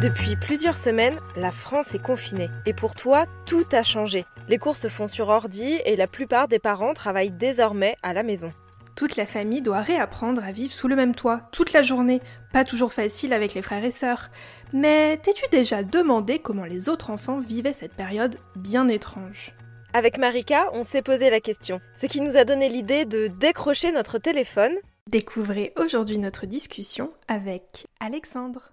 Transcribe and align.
Depuis 0.00 0.34
plusieurs 0.34 0.78
semaines, 0.78 1.18
la 1.36 1.50
France 1.50 1.94
est 1.94 2.02
confinée. 2.02 2.48
Et 2.64 2.72
pour 2.72 2.94
toi, 2.94 3.26
tout 3.44 3.66
a 3.72 3.82
changé. 3.82 4.24
Les 4.48 4.56
cours 4.56 4.78
se 4.78 4.88
font 4.88 5.08
sur 5.08 5.28
ordi 5.28 5.78
et 5.84 5.94
la 5.94 6.06
plupart 6.06 6.48
des 6.48 6.58
parents 6.58 6.94
travaillent 6.94 7.30
désormais 7.30 7.96
à 8.02 8.14
la 8.14 8.22
maison. 8.22 8.50
Toute 8.96 9.16
la 9.16 9.26
famille 9.26 9.60
doit 9.60 9.82
réapprendre 9.82 10.42
à 10.42 10.52
vivre 10.52 10.72
sous 10.72 10.88
le 10.88 10.96
même 10.96 11.14
toit, 11.14 11.42
toute 11.52 11.74
la 11.74 11.82
journée. 11.82 12.22
Pas 12.50 12.64
toujours 12.64 12.94
facile 12.94 13.34
avec 13.34 13.52
les 13.52 13.60
frères 13.60 13.84
et 13.84 13.90
sœurs. 13.90 14.30
Mais 14.72 15.18
t'es-tu 15.18 15.44
déjà 15.52 15.82
demandé 15.82 16.38
comment 16.38 16.64
les 16.64 16.88
autres 16.88 17.10
enfants 17.10 17.38
vivaient 17.38 17.74
cette 17.74 17.92
période 17.92 18.36
bien 18.56 18.88
étrange? 18.88 19.52
Avec 19.92 20.16
Marika, 20.16 20.70
on 20.72 20.82
s'est 20.82 21.02
posé 21.02 21.28
la 21.28 21.40
question, 21.40 21.78
ce 21.94 22.06
qui 22.06 22.22
nous 22.22 22.38
a 22.38 22.44
donné 22.44 22.70
l'idée 22.70 23.04
de 23.04 23.26
décrocher 23.26 23.92
notre 23.92 24.16
téléphone. 24.16 24.72
Découvrez 25.10 25.74
aujourd'hui 25.76 26.16
notre 26.16 26.46
discussion 26.46 27.12
avec 27.28 27.86
Alexandre. 28.00 28.72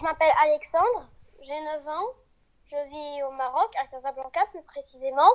Je 0.00 0.04
m'appelle 0.06 0.32
Alexandre, 0.42 1.10
j'ai 1.42 1.60
9 1.60 1.88
ans, 1.88 2.06
je 2.70 2.88
vis 2.88 3.22
au 3.24 3.32
Maroc, 3.32 3.70
à 3.78 3.86
Casablanca 3.88 4.46
plus 4.50 4.62
précisément, 4.62 5.28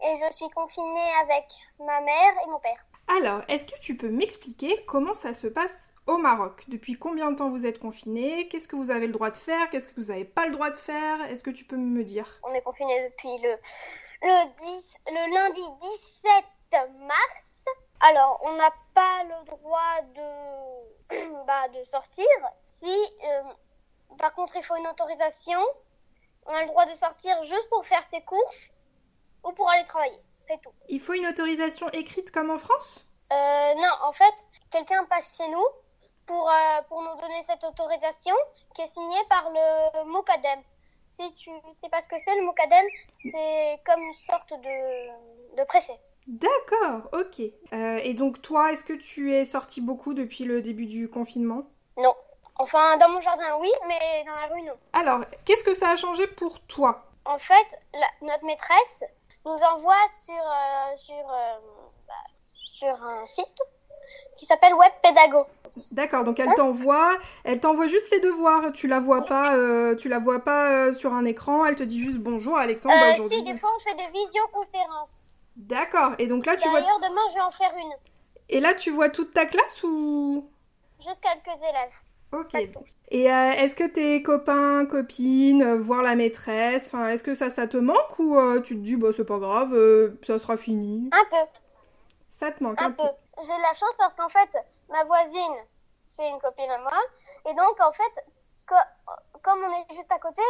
et 0.00 0.18
je 0.24 0.32
suis 0.32 0.48
confinée 0.50 1.10
avec 1.22 1.44
ma 1.80 2.00
mère 2.02 2.32
et 2.44 2.48
mon 2.48 2.60
père. 2.60 2.86
Alors, 3.08 3.40
est-ce 3.48 3.66
que 3.66 3.76
tu 3.80 3.96
peux 3.96 4.08
m'expliquer 4.08 4.84
comment 4.86 5.12
ça 5.12 5.32
se 5.32 5.48
passe 5.48 5.92
au 6.06 6.18
Maroc? 6.18 6.62
Depuis 6.68 6.96
combien 6.96 7.32
de 7.32 7.36
temps 7.36 7.50
vous 7.50 7.66
êtes 7.66 7.80
confiné 7.80 8.46
Qu'est-ce 8.46 8.68
que 8.68 8.76
vous 8.76 8.90
avez 8.90 9.08
le 9.08 9.12
droit 9.12 9.30
de 9.30 9.36
faire? 9.36 9.68
Qu'est-ce 9.70 9.88
que 9.88 10.00
vous 10.00 10.12
n'avez 10.12 10.24
pas 10.24 10.46
le 10.46 10.52
droit 10.52 10.70
de 10.70 10.76
faire? 10.76 11.22
Est-ce 11.22 11.42
que 11.42 11.50
tu 11.50 11.64
peux 11.64 11.76
me 11.76 12.04
dire? 12.04 12.38
On 12.44 12.54
est 12.54 12.62
confiné 12.62 13.10
depuis 13.10 13.42
le, 13.42 13.58
le, 14.22 14.54
10, 14.78 14.98
le 15.08 15.34
lundi 15.34 15.62
17 16.70 16.90
mars. 17.00 17.64
Alors, 17.98 18.40
on 18.44 18.52
n'a 18.52 18.70
pas 18.94 19.24
le 19.24 19.44
droit 19.46 20.00
de, 20.14 21.44
bah, 21.48 21.66
de 21.74 21.82
sortir 21.86 22.24
si 22.74 22.94
euh, 23.24 23.42
par 24.18 24.34
contre, 24.34 24.56
il 24.56 24.62
faut 24.64 24.76
une 24.76 24.86
autorisation. 24.86 25.60
On 26.46 26.54
a 26.54 26.62
le 26.62 26.68
droit 26.68 26.86
de 26.86 26.94
sortir 26.94 27.42
juste 27.44 27.68
pour 27.70 27.84
faire 27.86 28.04
ses 28.06 28.20
courses 28.22 28.60
ou 29.44 29.52
pour 29.52 29.68
aller 29.70 29.84
travailler. 29.84 30.18
C'est 30.48 30.60
tout. 30.60 30.70
Il 30.88 31.00
faut 31.00 31.14
une 31.14 31.26
autorisation 31.26 31.88
écrite 31.90 32.30
comme 32.30 32.50
en 32.50 32.58
France? 32.58 33.04
Euh, 33.32 33.74
Non, 33.74 33.92
en 34.04 34.12
fait, 34.12 34.34
quelqu'un 34.70 35.04
passe 35.06 35.36
chez 35.36 35.48
nous 35.48 35.66
pour, 36.26 36.48
euh, 36.48 36.82
pour 36.88 37.02
nous 37.02 37.16
donner 37.20 37.42
cette 37.44 37.64
autorisation 37.64 38.34
qui 38.74 38.82
est 38.82 38.88
signée 38.88 39.24
par 39.28 39.50
le 39.50 40.04
Mocadem. 40.04 40.60
Si 41.18 41.34
tu 41.34 41.50
sais 41.72 41.88
pas 41.88 42.00
ce 42.00 42.06
que 42.06 42.18
c'est, 42.18 42.36
le 42.36 42.42
Mocadem, 42.42 42.84
c'est 43.22 43.80
comme 43.84 44.02
une 44.02 44.14
sorte 44.14 44.50
de, 44.50 45.56
de 45.56 45.64
préfet. 45.64 45.98
D'accord, 46.26 47.08
ok. 47.12 47.40
Euh, 47.72 47.98
et 48.02 48.14
donc 48.14 48.42
toi, 48.42 48.72
est-ce 48.72 48.84
que 48.84 48.92
tu 48.92 49.34
es 49.34 49.44
sorti 49.44 49.80
beaucoup 49.80 50.12
depuis 50.14 50.44
le 50.44 50.60
début 50.60 50.86
du 50.86 51.08
confinement? 51.08 51.64
Non. 51.96 52.14
Enfin, 52.58 52.96
dans 52.96 53.08
mon 53.10 53.20
jardin, 53.20 53.56
oui, 53.60 53.70
mais 53.86 54.24
dans 54.26 54.34
la 54.34 54.46
rue, 54.54 54.62
non. 54.62 54.74
Alors, 54.92 55.20
qu'est-ce 55.44 55.62
que 55.62 55.74
ça 55.74 55.90
a 55.90 55.96
changé 55.96 56.26
pour 56.26 56.60
toi? 56.60 57.04
En 57.24 57.38
fait, 57.38 57.78
notre 58.22 58.44
maîtresse 58.44 59.00
nous 59.44 59.58
envoie 59.74 59.94
sur, 60.24 60.34
euh, 60.34 60.96
sur, 60.96 61.14
euh, 61.14 61.58
bah, 62.06 62.14
sur 62.50 63.02
un 63.02 63.24
site 63.26 63.58
qui 64.36 64.46
s'appelle 64.46 64.74
Web 64.74 64.92
Pédago. 65.02 65.46
D'accord, 65.90 66.24
donc 66.24 66.38
elle 66.40 66.54
t'envoie, 66.54 67.18
elle 67.44 67.60
t'envoie 67.60 67.86
juste 67.86 68.10
les 68.10 68.20
devoirs. 68.20 68.72
Tu 68.72 68.86
la 68.86 69.00
vois 69.00 69.26
pas, 69.26 69.54
euh, 69.54 69.94
tu 69.94 70.08
la 70.08 70.18
vois 70.18 70.40
pas 70.42 70.92
sur 70.94 71.12
un 71.12 71.24
écran. 71.24 71.66
Elle 71.66 71.74
te 71.74 71.82
dit 71.82 72.00
juste 72.00 72.18
bonjour 72.18 72.56
Alexandre. 72.56 72.94
Bah, 72.98 73.12
aujourd'hui. 73.12 73.38
Si, 73.38 73.42
des 73.42 73.58
fois 73.58 73.70
on 73.76 73.80
fait 73.80 73.94
des 73.94 74.06
visioconférences. 74.10 75.30
D'accord. 75.56 76.12
Et 76.18 76.28
donc 76.28 76.46
là 76.46 76.56
tu 76.56 76.68
vois. 76.68 76.80
D'ailleurs 76.80 77.00
demain 77.00 77.20
je 77.30 77.34
vais 77.34 77.40
en 77.40 77.50
faire 77.50 77.74
une. 77.76 77.92
Et 78.48 78.60
là 78.60 78.74
tu 78.74 78.90
vois 78.90 79.10
toute 79.10 79.34
ta 79.34 79.44
classe 79.44 79.82
ou? 79.82 80.48
Juste 81.04 81.20
quelques 81.20 81.56
élèves. 81.62 81.92
Ok. 82.32 82.54
Et 83.08 83.30
euh, 83.30 83.50
est-ce 83.52 83.76
que 83.76 83.84
tes 83.84 84.22
copains, 84.22 84.84
copines, 84.84 85.62
euh, 85.62 85.76
voir 85.76 86.02
la 86.02 86.16
maîtresse, 86.16 86.88
enfin, 86.88 87.08
est-ce 87.08 87.22
que 87.22 87.34
ça, 87.34 87.50
ça 87.50 87.68
te 87.68 87.76
manque 87.76 88.18
ou 88.18 88.36
euh, 88.36 88.60
tu 88.60 88.74
te 88.74 88.80
dis, 88.80 88.96
bah, 88.96 89.10
c'est 89.16 89.24
pas 89.24 89.38
grave, 89.38 89.72
ça 90.24 90.38
sera 90.38 90.56
fini? 90.56 91.08
Un 91.12 91.24
peu. 91.30 91.50
Ça 92.30 92.50
te 92.50 92.62
manque 92.62 92.82
un, 92.82 92.90
peu. 92.90 93.04
J'ai 93.38 93.44
de 93.44 93.62
la 93.62 93.74
chance 93.74 93.94
parce 93.96 94.14
qu'en 94.16 94.28
fait, 94.28 94.50
ma 94.90 95.04
voisine, 95.04 95.56
c'est 96.04 96.28
une 96.28 96.38
copine 96.40 96.70
à 96.70 96.78
moi. 96.78 96.98
Et 97.48 97.54
donc, 97.54 97.80
en 97.80 97.92
fait, 97.92 98.24
comme 99.42 99.60
on 99.60 99.70
est 99.72 99.94
juste 99.94 100.10
à 100.10 100.18
côté, 100.18 100.42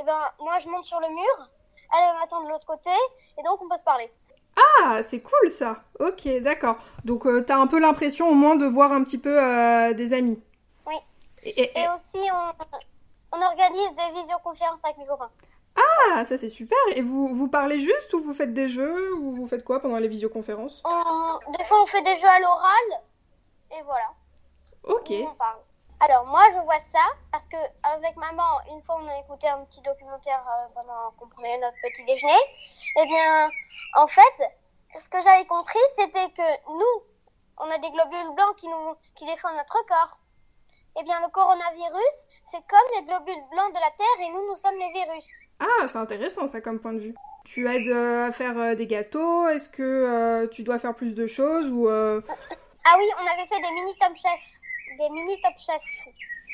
eh 0.00 0.02
ben, 0.02 0.20
moi, 0.40 0.58
je 0.58 0.68
monte 0.68 0.86
sur 0.86 0.98
le 0.98 1.08
mur, 1.08 1.50
elle 1.96 2.18
m'attend 2.18 2.42
de 2.42 2.48
l'autre 2.48 2.66
côté, 2.66 2.90
et 3.38 3.42
donc 3.44 3.62
on 3.62 3.68
peut 3.68 3.78
se 3.78 3.84
parler. 3.84 4.10
Ah, 4.82 5.00
c'est 5.04 5.20
cool 5.20 5.48
ça. 5.48 5.76
Ok, 6.00 6.28
d'accord. 6.40 6.76
Donc, 7.04 7.24
t'as 7.46 7.56
un 7.56 7.68
peu 7.68 7.78
l'impression 7.78 8.28
au 8.28 8.34
moins 8.34 8.56
de 8.56 8.66
voir 8.66 8.92
un 8.92 9.04
petit 9.04 9.18
peu 9.18 9.36
des 9.94 10.12
amis. 10.12 10.42
Et, 11.42 11.86
aussi, 11.94 12.18
on, 12.32 13.36
on, 13.36 13.42
organise 13.42 13.94
des 13.94 14.20
visioconférences 14.20 14.84
avec 14.84 14.98
mes 14.98 15.06
copains. 15.06 15.30
Ah, 15.76 16.24
ça 16.24 16.36
c'est 16.36 16.48
super. 16.48 16.78
Et 16.94 17.00
vous, 17.00 17.34
vous 17.34 17.48
parlez 17.48 17.80
juste 17.80 18.12
ou 18.12 18.22
vous 18.22 18.34
faites 18.34 18.52
des 18.52 18.68
jeux 18.68 19.14
ou 19.16 19.34
vous 19.34 19.46
faites 19.46 19.64
quoi 19.64 19.80
pendant 19.80 19.98
les 19.98 20.08
visioconférences? 20.08 20.82
Des 20.82 21.64
fois, 21.64 21.82
on 21.82 21.86
fait 21.86 22.02
des 22.02 22.18
jeux 22.18 22.28
à 22.28 22.40
l'oral. 22.40 23.02
Et 23.70 23.82
voilà. 23.82 24.10
Ok. 24.84 25.10
On 25.10 25.34
parle. 25.34 25.58
Alors, 26.00 26.24
moi, 26.24 26.42
je 26.54 26.58
vois 26.60 26.78
ça 26.78 27.04
parce 27.30 27.44
que 27.44 27.56
avec 27.82 28.16
maman, 28.16 28.60
une 28.72 28.82
fois, 28.82 28.98
on 29.02 29.06
a 29.06 29.18
écouté 29.20 29.46
un 29.48 29.64
petit 29.66 29.82
documentaire 29.82 30.42
euh, 30.48 30.68
pendant 30.74 31.10
qu'on 31.18 31.28
prenait 31.28 31.58
notre 31.58 31.76
petit 31.82 32.04
déjeuner. 32.04 32.40
Eh 32.96 33.06
bien, 33.06 33.50
en 33.96 34.06
fait, 34.06 34.54
ce 34.98 35.08
que 35.10 35.22
j'avais 35.22 35.44
compris, 35.46 35.78
c'était 35.98 36.30
que 36.30 36.70
nous, 36.70 37.04
on 37.58 37.70
a 37.70 37.76
des 37.78 37.90
globules 37.90 38.34
blancs 38.34 38.56
qui, 38.56 38.68
nous, 38.68 38.94
qui 39.14 39.26
défendent 39.26 39.56
notre 39.56 39.86
corps. 39.86 40.16
Eh 40.98 41.04
bien, 41.04 41.20
le 41.20 41.30
coronavirus, 41.30 42.16
c'est 42.50 42.62
comme 42.68 42.88
les 42.96 43.02
globules 43.04 43.44
blancs 43.52 43.72
de 43.72 43.80
la 43.80 43.90
Terre 43.96 44.26
et 44.26 44.30
nous, 44.30 44.46
nous 44.48 44.56
sommes 44.56 44.78
les 44.78 44.90
virus. 44.92 45.24
Ah, 45.60 45.86
c'est 45.88 45.98
intéressant 45.98 46.46
ça 46.46 46.60
comme 46.60 46.80
point 46.80 46.92
de 46.92 46.98
vue. 47.00 47.14
Tu 47.44 47.68
aides 47.68 47.88
euh, 47.88 48.28
à 48.28 48.32
faire 48.32 48.58
euh, 48.58 48.74
des 48.74 48.86
gâteaux 48.86 49.48
Est-ce 49.48 49.68
que 49.68 49.82
euh, 49.82 50.46
tu 50.48 50.62
dois 50.62 50.78
faire 50.78 50.94
plus 50.94 51.14
de 51.14 51.26
choses 51.26 51.68
ou 51.68 51.88
Ah 51.88 52.96
oui, 52.98 53.04
on 53.18 53.26
avait 53.26 53.46
fait 53.46 53.60
des 53.60 53.70
mini 53.72 53.94
top 53.98 54.16
chef. 54.16 54.40
Des 54.98 55.10
mini 55.10 55.40
top 55.40 55.54
chef. 55.58 55.82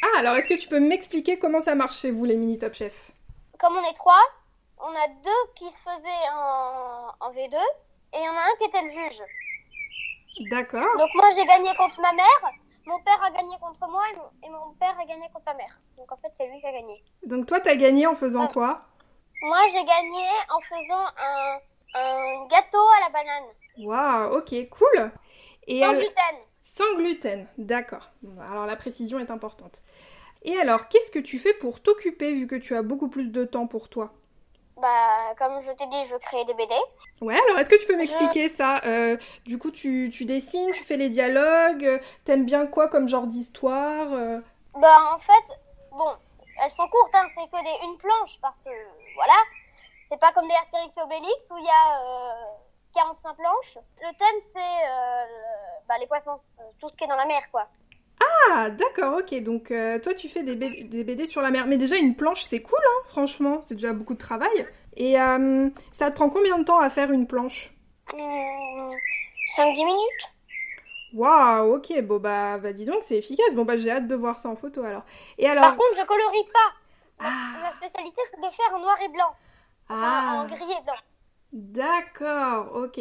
Ah, 0.02 0.18
alors 0.18 0.36
est-ce 0.36 0.48
que 0.48 0.54
tu 0.54 0.68
peux 0.68 0.80
m'expliquer 0.80 1.38
comment 1.38 1.60
ça 1.60 1.74
marche 1.74 1.98
chez 1.98 2.10
vous 2.10 2.24
les 2.24 2.36
mini 2.36 2.58
top 2.58 2.74
chef 2.74 3.10
Comme 3.58 3.76
on 3.76 3.90
est 3.90 3.94
trois, 3.94 4.22
on 4.78 4.90
a 4.90 5.08
deux 5.24 5.52
qui 5.54 5.70
se 5.70 5.80
faisaient 5.80 6.28
en, 6.34 7.08
en 7.20 7.32
V2 7.32 7.54
et 7.54 8.18
il 8.18 8.24
y 8.24 8.28
en 8.28 8.36
a 8.36 8.40
un 8.40 8.56
qui 8.60 8.68
était 8.68 8.82
le 8.82 8.90
juge. 8.90 9.22
D'accord. 10.50 10.96
Donc 10.98 11.08
moi 11.14 11.30
j'ai 11.34 11.46
gagné 11.46 11.74
contre 11.76 12.00
ma 12.02 12.12
mère 12.12 12.52
mon 12.86 13.00
père 13.00 13.22
a 13.22 13.30
gagné 13.30 13.56
contre 13.60 13.88
moi 13.90 14.02
et 14.42 14.48
mon, 14.48 14.72
père 14.78 14.96
a 14.98 15.04
gagné 15.04 15.26
contre 15.32 15.46
ma 15.46 15.54
mère. 15.54 15.78
Donc 15.98 16.10
en 16.12 16.16
fait, 16.16 16.28
c'est 16.36 16.46
lui 16.46 16.60
qui 16.60 16.66
a 16.66 16.72
gagné. 16.72 17.02
Donc 17.24 17.46
toi, 17.46 17.60
t'as 17.60 17.74
gagné 17.74 18.06
en 18.06 18.14
faisant 18.14 18.46
quoi? 18.46 18.86
Moi, 19.42 19.58
j'ai 19.72 19.84
gagné 19.84 20.24
en 20.50 20.60
faisant 20.60 21.04
un, 21.18 21.58
un, 21.94 22.46
gâteau 22.46 22.78
à 22.78 23.00
la 23.00 23.10
banane. 23.10 23.44
Waouh, 23.78 24.38
ok, 24.38 24.68
cool. 24.70 25.12
Et 25.66 25.82
sans 25.82 25.92
gluten. 25.92 26.36
Sans 26.62 26.94
gluten, 26.96 27.46
d'accord. 27.58 28.10
alors 28.40 28.66
la 28.66 28.76
précision 28.76 29.18
est 29.18 29.30
importante. 29.30 29.82
Et 30.42 30.56
alors, 30.58 30.88
qu'est-ce 30.88 31.10
que 31.10 31.18
tu 31.18 31.38
fais 31.38 31.54
pour 31.54 31.82
t'occuper 31.82 32.32
vu 32.34 32.46
que 32.46 32.54
tu 32.54 32.76
as 32.76 32.82
beaucoup 32.82 33.08
plus 33.08 33.30
de 33.30 33.44
temps 33.44 33.66
pour 33.66 33.88
toi? 33.88 34.12
Bah, 34.76 35.34
comme 35.38 35.62
je 35.62 35.70
t'ai 35.72 35.86
dit, 35.86 36.06
je 36.06 36.16
crée 36.16 36.44
des 36.44 36.54
BD. 36.54 36.74
Ouais, 37.22 37.40
alors 37.46 37.58
est-ce 37.58 37.70
que 37.70 37.80
tu 37.80 37.86
peux 37.86 37.96
m'expliquer 37.96 38.48
ça 38.48 38.80
euh, 38.84 39.16
Du 39.46 39.58
coup, 39.58 39.70
tu, 39.70 40.10
tu, 40.12 40.24
dessines, 40.24 40.72
tu 40.72 40.84
fais 40.84 40.96
les 40.96 41.08
dialogues, 41.08 41.84
euh, 41.84 41.98
t'aimes 42.24 42.44
bien 42.44 42.66
quoi 42.66 42.88
comme 42.88 43.08
genre 43.08 43.26
d'histoire 43.26 44.12
euh? 44.12 44.40
Bah, 44.74 45.14
en 45.14 45.18
fait, 45.18 45.54
bon, 45.90 46.12
elles 46.62 46.72
sont 46.72 46.86
courtes, 46.88 47.14
hein, 47.14 47.26
c'est 47.30 47.48
que 47.50 47.62
des 47.62 47.86
une 47.86 47.96
planche 47.96 48.38
parce 48.42 48.60
que 48.62 48.70
voilà, 49.14 49.34
c'est 50.10 50.20
pas 50.20 50.32
comme 50.32 50.46
des 50.46 50.54
Astérix 50.54 50.94
et 50.96 51.02
Obélix 51.02 51.50
où 51.50 51.56
il 51.56 51.64
y 51.64 51.68
a 51.68 52.00
45 52.94 53.34
planches. 53.34 53.78
Le 54.02 54.18
thème, 54.18 54.40
c'est 54.52 55.88
bah, 55.88 55.94
les 55.98 56.06
poissons, 56.06 56.38
tout 56.78 56.90
ce 56.90 56.96
qui 56.96 57.04
est 57.04 57.08
dans 57.08 57.16
la 57.16 57.26
mer, 57.26 57.40
quoi. 57.50 57.66
Ah, 58.50 58.70
d'accord, 58.70 59.18
ok. 59.18 59.42
Donc, 59.42 59.70
euh, 59.70 59.98
toi, 59.98 60.14
tu 60.14 60.28
fais 60.28 60.42
des 60.42 60.54
BD, 60.54 61.26
sur 61.26 61.42
la 61.42 61.50
mer. 61.50 61.66
Mais 61.66 61.76
déjà, 61.76 61.96
une 61.96 62.14
planche, 62.14 62.44
c'est 62.44 62.60
cool, 62.60 62.78
hein, 62.82 63.02
franchement. 63.04 63.60
C'est 63.62 63.74
déjà 63.74 63.92
beaucoup 63.92 64.14
de 64.14 64.18
travail. 64.18 64.66
Et 64.96 65.20
euh, 65.20 65.68
ça 65.92 66.10
te 66.10 66.16
prend 66.16 66.28
combien 66.30 66.58
de 66.58 66.64
temps 66.64 66.78
à 66.78 66.90
faire 66.90 67.10
une 67.10 67.26
planche? 67.26 67.72
5-10 68.12 68.16
mmh, 68.16 69.86
minutes. 69.86 70.30
Waouh, 71.14 71.76
ok. 71.76 72.00
Bon, 72.02 72.18
bah, 72.18 72.58
bah, 72.58 72.72
dis 72.72 72.84
donc, 72.84 73.02
c'est 73.02 73.16
efficace. 73.16 73.54
Bon, 73.54 73.64
bah, 73.64 73.76
j'ai 73.76 73.90
hâte 73.90 74.06
de 74.06 74.14
voir 74.14 74.38
ça 74.38 74.48
en 74.48 74.56
photo, 74.56 74.82
alors. 74.82 75.04
Et 75.38 75.48
alors... 75.48 75.64
Par 75.64 75.76
contre, 75.76 75.96
je 75.98 76.06
colorie 76.06 76.48
pas. 76.52 76.72
Ah. 77.18 77.60
Ma 77.62 77.72
spécialité, 77.72 78.20
c'est 78.30 78.40
de 78.40 78.54
faire 78.54 78.74
en 78.74 78.80
noir 78.80 78.96
et 79.04 79.08
blanc. 79.08 79.34
Enfin, 79.88 80.02
ah. 80.02 80.42
en 80.42 80.46
gris 80.46 80.72
et 80.72 80.84
blanc. 80.84 80.94
D'accord, 81.52 82.74
ok. 82.74 83.00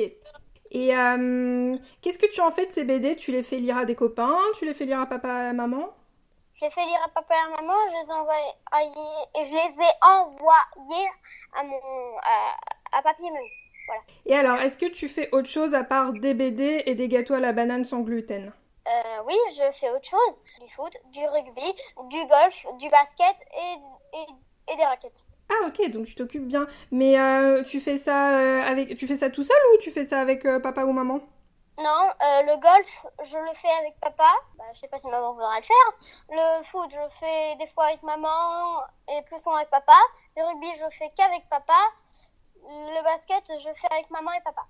Et 0.76 0.94
euh, 0.94 1.78
qu'est-ce 2.02 2.20
que 2.20 2.30
tu 2.30 2.42
en 2.42 2.52
fais 2.52 2.66
de 2.66 2.72
ces 2.74 2.84
BD 2.84 3.16
Tu 3.16 3.32
les 3.32 3.44
fais 3.44 3.60
lire 3.60 3.78
à 3.78 3.86
des 3.86 3.96
copains? 3.96 4.38
Tu 4.60 4.66
les 4.66 4.74
fais 4.74 4.84
lire 4.84 5.00
à 5.00 5.06
papa 5.06 5.30
et 5.30 5.48
à 5.48 5.54
maman? 5.54 5.88
Je 6.56 6.66
les 6.66 6.72
fais 6.72 6.86
lire 6.86 7.00
à 7.06 7.08
papa 7.08 7.34
et 7.34 7.54
à 7.54 7.62
maman, 7.62 7.74
je 7.88 7.94
les 7.94 8.12
ai 8.12 9.42
et 9.42 9.46
je 9.46 9.52
les 9.54 9.82
ai 9.82 9.92
envoyés 10.02 11.08
à 11.58 11.64
mon 11.64 11.80
à, 12.92 13.02
papier 13.02 13.32
même. 13.32 13.42
Voilà. 13.88 14.02
Et 14.26 14.36
alors, 14.36 14.58
est-ce 14.58 14.78
que 14.78 14.88
tu 14.88 15.08
fais 15.08 15.30
autre 15.32 15.48
chose 15.48 15.74
à 15.74 15.86
part 15.86 16.12
des 16.12 16.34
BD 16.34 16.84
et 16.86 16.96
des 16.96 17.08
gâteaux 17.08 17.36
à 17.36 17.40
la 17.40 17.54
banane 17.54 17.86
sans 17.86 18.02
gluten? 18.02 18.52
Euh, 18.88 19.24
oui, 19.26 19.36
je 19.54 19.72
fais 19.80 19.90
autre 19.92 20.10
chose. 20.10 20.42
Du 20.60 20.70
foot, 20.74 20.92
du 21.14 21.26
rugby, 21.26 21.74
du 22.10 22.20
golf, 22.28 22.66
du 22.80 22.90
basket 22.90 23.36
et, 23.56 24.18
et, 24.18 24.74
et 24.74 24.76
des 24.76 24.84
raquettes. 24.84 25.24
Ah 25.50 25.68
ok, 25.68 25.90
donc 25.92 26.06
tu 26.06 26.16
t'occupes 26.16 26.48
bien. 26.48 26.68
Mais 26.92 27.20
euh, 27.20 27.64
tu 27.64 27.80
fais 27.80 27.98
ça 27.98 28.38
euh, 28.38 28.62
avec, 28.62 28.98
tu 28.98 29.08
fais 29.08 29.16
ça 29.16 29.30
tout 29.30 29.44
seul 29.44 29.58
ou 29.74 29.78
tu 29.78 29.92
fais 29.92 30.04
ça 30.04 30.20
avec 30.20 30.46
euh, 30.46 30.60
papa 30.60 30.86
ou 30.86 30.92
maman? 30.92 31.20
Non, 31.78 32.10
le 32.22 32.56
golf, 32.62 33.06
je 33.26 33.38
le 33.38 33.54
fais 33.56 33.74
avec 33.82 34.00
papa. 34.00 34.32
Bah, 34.58 34.64
je 34.74 34.80
sais 34.80 34.88
pas 34.88 34.98
si 34.98 35.08
maman 35.08 35.34
voudra 35.34 35.58
le 35.60 35.66
faire. 35.66 36.10
Le 36.30 36.64
foot, 36.64 36.90
je 36.90 36.96
le 36.98 37.10
fais 37.20 37.56
des 37.58 37.68
fois 37.74 37.86
avec 37.86 38.02
maman 38.02 38.82
et 39.10 39.22
plus 39.24 39.40
souvent 39.40 39.58
avec 39.58 39.70
papa. 39.70 39.98
Le 40.38 40.44
rugby, 40.44 40.68
je 40.78 40.84
le 40.84 40.90
fais 40.92 41.12
qu'avec 41.18 41.48
papa. 41.50 41.78
Le 42.64 43.04
basket, 43.04 43.44
je 43.48 43.68
le 43.68 43.76
fais 43.76 43.92
avec 43.92 44.10
maman 44.10 44.32
et 44.32 44.42
papa. 44.44 44.66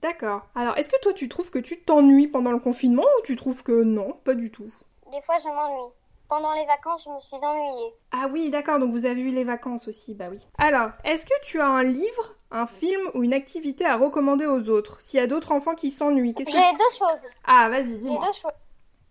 D'accord. 0.00 0.46
Alors 0.54 0.78
est-ce 0.78 0.88
que 0.88 0.98
toi 1.02 1.12
tu 1.12 1.28
trouves 1.28 1.50
que 1.50 1.58
tu 1.58 1.82
t'ennuies 1.82 2.28
pendant 2.28 2.52
le 2.52 2.58
confinement 2.58 3.04
ou 3.18 3.22
tu 3.22 3.36
trouves 3.36 3.62
que 3.62 3.82
non, 3.82 4.14
pas 4.24 4.34
du 4.34 4.50
tout 4.50 4.72
Des 5.12 5.20
fois, 5.20 5.38
je 5.40 5.48
m'ennuie. 5.48 5.92
Pendant 6.30 6.52
les 6.52 6.64
vacances, 6.64 7.02
je 7.04 7.10
me 7.10 7.18
suis 7.18 7.44
ennuyée. 7.44 7.92
Ah 8.12 8.28
oui, 8.30 8.50
d'accord, 8.50 8.78
donc 8.78 8.92
vous 8.92 9.04
avez 9.04 9.20
eu 9.20 9.30
les 9.30 9.42
vacances 9.42 9.88
aussi, 9.88 10.14
bah 10.14 10.26
oui. 10.30 10.38
Alors, 10.58 10.90
est-ce 11.02 11.26
que 11.26 11.34
tu 11.42 11.60
as 11.60 11.66
un 11.66 11.82
livre, 11.82 12.34
un 12.52 12.66
film 12.66 13.10
ou 13.14 13.24
une 13.24 13.34
activité 13.34 13.84
à 13.84 13.96
recommander 13.96 14.46
aux 14.46 14.68
autres 14.68 15.02
S'il 15.02 15.18
y 15.18 15.22
a 15.22 15.26
d'autres 15.26 15.50
enfants 15.50 15.74
qui 15.74 15.90
s'ennuient, 15.90 16.32
qu'est-ce 16.32 16.48
que 16.48 16.56
J'ai 16.56 16.72
deux 16.76 16.96
choses. 16.96 17.26
Ah, 17.44 17.68
vas-y, 17.68 17.88
J'ai 17.88 17.96
dis-moi. 17.98 18.24
deux 18.24 18.32
choses. 18.32 18.52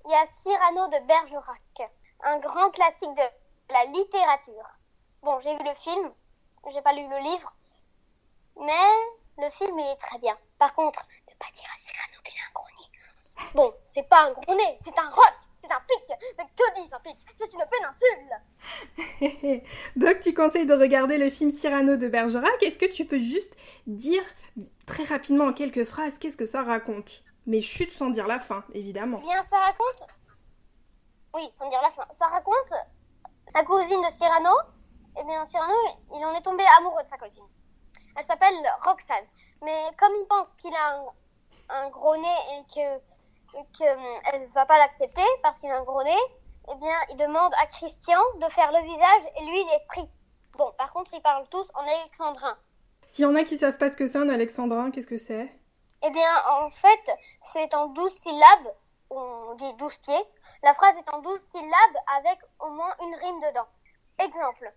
Il 0.06 0.12
y 0.12 0.16
a 0.16 0.26
Cyrano 0.28 0.88
de 0.88 1.06
Bergerac, 1.08 1.92
un 2.24 2.40
grand 2.40 2.70
classique 2.72 3.14
de 3.14 3.74
la 3.74 3.84
littérature. 3.92 4.70
Bon, 5.22 5.42
j'ai 5.42 5.54
vu 5.58 5.64
le 5.66 5.76
film, 5.76 6.10
j'ai 6.72 6.82
pas 6.82 6.94
lu 6.94 7.06
le 7.06 7.18
livre, 7.18 7.54
mais 8.62 9.44
le 9.44 9.50
film 9.50 9.78
il 9.78 9.86
est 9.92 9.98
très 9.98 10.18
bien. 10.20 10.38
Par 10.58 10.74
contre, 10.74 11.06
ne 11.28 11.34
pas 11.38 11.52
dire 11.54 11.70
à 11.70 11.78
Cyrano 11.78 12.22
qu'il 12.24 12.40
a 12.40 12.48
un 12.48 12.54
gros 12.54 12.68
nez. 12.80 13.52
Bon, 13.56 13.74
c'est 13.86 14.08
pas 14.08 14.22
un 14.24 14.32
gros 14.32 14.56
nez, 14.56 14.80
c'est 14.82 14.98
un 14.98 15.10
roc, 15.10 15.34
c'est 15.70 15.76
un 15.76 15.82
pic. 15.88 16.04
Mais 16.38 16.46
que 16.56 16.76
dis-je 16.76 16.96
un 16.96 17.00
pic? 17.00 17.18
C'est 17.38 17.54
une 17.54 17.64
péninsule. 17.70 19.64
donc 19.96 20.20
tu 20.22 20.34
conseilles 20.34 20.66
de 20.66 20.74
regarder 20.74 21.18
le 21.18 21.30
film 21.30 21.52
Cyrano 21.52 21.98
de 21.98 22.08
Bergerac. 22.08 22.62
Est-ce 22.64 22.78
que 22.78 22.92
tu 22.92 23.06
peux 23.06 23.20
juste 23.20 23.56
dire 23.88 24.24
très 24.86 25.04
rapidement 25.04 25.46
en 25.46 25.54
quelques 25.54 25.86
phrases 25.86 26.18
qu'est-ce 26.20 26.38
que 26.38 26.46
ça 26.46 26.64
raconte? 26.64 27.24
Mais 27.46 27.62
chute 27.62 27.94
sans 27.94 28.10
dire 28.10 28.28
la 28.28 28.40
fin, 28.40 28.64
évidemment. 28.74 29.20
Eh 29.22 29.24
bien, 29.24 29.44
ça 29.44 29.58
raconte. 29.58 30.08
Oui, 31.34 31.50
sans 31.58 31.70
dire 31.70 31.82
la 31.82 31.90
fin. 31.92 32.06
Ça 32.12 32.28
raconte 32.28 32.74
la 33.54 33.64
cousine 33.64 34.02
de 34.02 34.10
Cyrano. 34.10 34.52
Eh 35.20 35.24
bien, 35.24 35.46
Cyrano, 35.46 35.74
il 36.14 36.24
en 36.26 36.34
est 36.34 36.42
tombé 36.42 36.64
amoureux 36.80 37.04
de 37.04 37.08
sa 37.08 37.18
cousine. 37.18 37.44
Elle 38.16 38.24
s'appelle 38.24 38.56
Roxane. 38.82 39.26
Mais 39.64 39.90
comme 39.98 40.14
il 40.16 40.26
pense 40.28 40.50
qu'il 40.58 40.74
a 40.76 40.96
un, 40.98 41.86
un 41.86 41.90
gros 41.90 42.16
nez 42.18 42.38
et 42.54 42.74
que 42.74 43.04
qu'elle 43.78 44.48
va 44.50 44.66
pas 44.66 44.78
l'accepter 44.78 45.26
parce 45.44 45.58
qu'il 45.58 45.70
a 45.70 45.78
un 45.78 45.84
gros 45.84 46.04
nez, 46.04 46.16
eh 46.72 46.76
bien, 46.76 46.96
il 47.10 47.18
demande 47.18 47.54
à 47.58 47.66
Christian 47.66 48.22
de 48.42 48.46
faire 48.46 48.72
le 48.72 48.82
visage 48.82 49.32
et 49.38 49.46
lui 49.46 49.64
l'esprit. 49.72 50.10
Bon, 50.58 50.72
par 50.78 50.94
contre, 50.94 51.14
ils 51.14 51.22
parlent 51.22 51.48
tous 51.50 51.72
en 51.76 51.82
alexandrin. 51.82 52.58
S'il 53.06 53.24
y 53.24 53.28
en 53.28 53.36
a 53.36 53.44
qui 53.44 53.58
savent 53.58 53.78
pas 53.78 53.90
ce 53.90 53.98
que 53.98 54.06
c'est 54.06 54.18
un 54.18 54.30
alexandrin, 54.30 54.92
qu'est-ce 54.92 55.08
que 55.08 55.18
c'est? 55.18 55.52
Eh 56.04 56.10
bien, 56.12 56.44
en 56.50 56.70
fait, 56.70 57.18
c'est 57.54 57.74
en 57.74 57.88
12 57.88 58.12
syllabes, 58.12 58.74
on 59.10 59.56
dit 59.56 59.74
12 59.76 59.98
pieds. 59.98 60.26
La 60.64 60.74
phrase 60.74 60.96
est 60.98 61.14
en 61.14 61.20
12 61.20 61.48
syllabes 61.54 61.98
avec 62.18 62.40
au 62.60 62.70
moins 62.70 62.94
une 63.02 63.16
rime 63.16 63.40
dedans. 63.50 63.68
Exemple, 64.20 64.72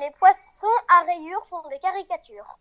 les 0.00 0.10
poissons 0.18 0.66
à 0.88 1.04
rayures 1.04 1.46
font 1.48 1.66
des 1.68 1.78
caricatures. 1.78 2.58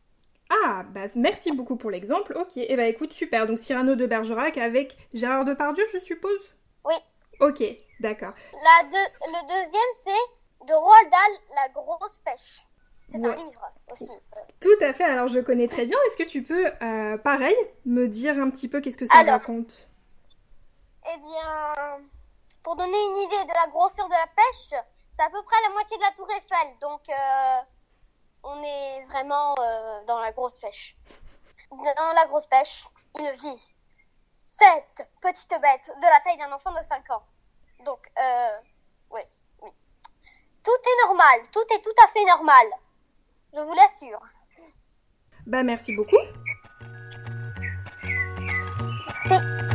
Ah, 0.53 0.83
bah 0.83 1.07
merci 1.15 1.51
beaucoup 1.53 1.77
pour 1.77 1.89
l'exemple. 1.91 2.35
Ok, 2.37 2.57
et 2.57 2.75
bah 2.75 2.85
écoute, 2.87 3.13
super. 3.13 3.47
Donc 3.47 3.57
Cyrano 3.59 3.95
de 3.95 4.05
Bergerac 4.05 4.57
avec 4.57 4.97
Gérard 5.13 5.45
Depardieu, 5.45 5.85
je 5.93 5.99
suppose? 5.99 6.53
Oui. 6.83 6.95
Ok, 7.39 7.63
d'accord. 8.01 8.33
La 8.51 8.89
le 8.89 9.41
deuxième, 9.47 9.91
c'est 10.05 10.65
de 10.67 10.73
Roald 10.73 11.09
Dahl, 11.09 11.55
La 11.55 11.69
grosse 11.69 12.19
pêche. 12.19 12.65
C'est 13.09 13.17
un 13.25 13.35
livre 13.35 13.71
aussi. 13.91 14.09
Tout 14.61 14.83
à 14.83 14.93
fait, 14.93 15.03
alors 15.03 15.27
je 15.27 15.39
connais 15.39 15.67
très 15.67 15.85
bien. 15.85 15.97
Est-ce 16.07 16.17
que 16.17 16.23
tu 16.29 16.43
peux, 16.43 16.65
euh, 16.81 17.17
pareil, 17.17 17.55
me 17.85 18.07
dire 18.07 18.37
un 18.39 18.49
petit 18.49 18.67
peu 18.69 18.79
qu'est-ce 18.79 18.97
que 18.97 19.05
ça 19.05 19.19
Alors. 19.19 19.33
raconte? 19.33 19.89
Eh 21.13 21.17
bien, 21.17 21.97
pour 22.63 22.75
donner 22.75 23.05
une 23.07 23.17
idée 23.17 23.43
de 23.43 23.53
la 23.53 23.69
grosseur 23.71 24.07
de 24.07 24.13
la 24.13 24.27
pêche, 24.27 24.81
c'est 25.09 25.23
à 25.23 25.29
peu 25.29 25.41
près 25.43 25.57
la 25.67 25.73
moitié 25.73 25.97
de 25.97 26.03
la 26.03 26.11
tour 26.11 26.27
Eiffel. 26.29 26.77
Donc, 26.79 27.01
euh, 27.09 27.57
on 28.43 28.63
est 28.63 29.05
vraiment 29.05 29.55
euh, 29.59 30.03
dans 30.05 30.19
la 30.19 30.31
grosse 30.31 30.57
pêche. 30.59 30.95
Dans 31.71 32.13
la 32.13 32.25
grosse 32.27 32.47
pêche, 32.47 32.83
il 33.19 33.31
vit 33.31 33.73
sept 34.33 35.07
petites 35.21 35.49
bêtes 35.49 35.91
de 35.95 36.07
la 36.07 36.19
taille 36.21 36.37
d'un 36.37 36.51
enfant 36.51 36.71
de 36.71 36.83
5 36.83 37.09
ans. 37.11 37.23
Donc, 37.85 38.09
euh, 38.19 38.57
oui, 39.11 39.21
oui. 39.61 39.69
Tout 40.63 40.71
est 40.71 41.07
normal, 41.07 41.41
tout 41.51 41.65
est 41.73 41.81
tout 41.81 41.95
à 42.03 42.07
fait 42.09 42.25
normal. 42.25 42.67
Je 43.53 43.59
vous 43.59 43.73
l'assure. 43.73 44.21
Bah 45.47 45.63
merci 45.63 45.95
beaucoup. 45.95 46.19
Merci. 49.29 49.67